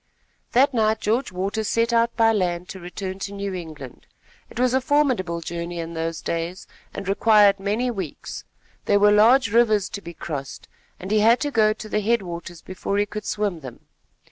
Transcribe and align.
That 0.53 0.73
night 0.73 0.99
George 0.99 1.31
Waters 1.31 1.67
set 1.67 1.93
out 1.93 2.17
by 2.17 2.31
land 2.33 2.67
to 2.69 2.79
return 2.79 3.19
to 3.19 3.33
New 3.33 3.53
England. 3.53 4.07
It 4.49 4.59
was 4.59 4.73
a 4.73 4.81
formidable 4.81 5.41
journey 5.41 5.77
in 5.77 5.93
those 5.93 6.23
days, 6.23 6.65
and 6.91 7.07
required 7.07 7.59
many 7.59 7.91
weeks. 7.91 8.43
There 8.85 8.97
were 8.99 9.11
large 9.11 9.51
rivers 9.53 9.89
to 9.89 10.01
be 10.01 10.15
crossed, 10.15 10.67
and 10.99 11.11
he 11.11 11.19
had 11.19 11.39
to 11.41 11.51
go 11.51 11.71
to 11.73 11.87
the 11.87 12.01
headwaters 12.01 12.63
before 12.63 12.97
he 12.97 13.05
could 13.05 13.25
swim 13.25 13.59
them. 13.59 13.81